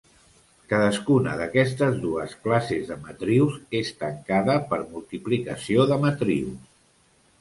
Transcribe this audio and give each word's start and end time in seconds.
Cadascuna 0.69 1.33
d'aquestes 1.41 1.99
dues 2.05 2.33
classes 2.47 2.89
de 2.93 2.97
matrius 3.03 3.61
és 3.83 3.93
tancada 4.03 4.57
per 4.73 4.81
multiplicació 4.95 5.87
de 5.93 6.01
matrius. 6.07 6.57